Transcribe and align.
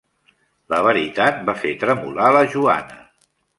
La 0.73 0.79
veritat 0.87 1.37
va 1.51 1.55
fer 1.65 1.75
tremolar 1.85 2.33
la 2.39 2.43
Joana. 2.57 3.01